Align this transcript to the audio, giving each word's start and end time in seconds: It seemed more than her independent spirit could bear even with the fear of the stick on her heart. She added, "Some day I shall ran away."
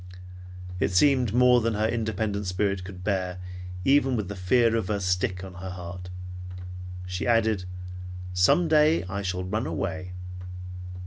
It 0.79 0.89
seemed 0.91 1.31
more 1.31 1.61
than 1.61 1.75
her 1.75 1.87
independent 1.87 2.47
spirit 2.47 2.83
could 2.83 3.03
bear 3.03 3.37
even 3.85 4.15
with 4.15 4.29
the 4.29 4.35
fear 4.35 4.75
of 4.75 4.87
the 4.87 4.99
stick 4.99 5.43
on 5.43 5.53
her 5.53 5.69
heart. 5.69 6.09
She 7.05 7.27
added, 7.27 7.65
"Some 8.33 8.67
day 8.67 9.03
I 9.03 9.21
shall 9.21 9.43
ran 9.43 9.67
away." 9.67 10.13